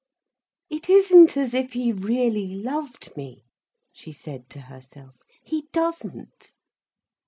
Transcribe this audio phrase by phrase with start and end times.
[0.67, 3.45] "It isn't as if he really loved me,"
[3.93, 5.19] she said to herself.
[5.43, 6.55] "He doesn't.